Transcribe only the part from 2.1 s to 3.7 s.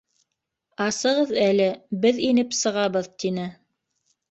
инеп сығабыҙ,— тине.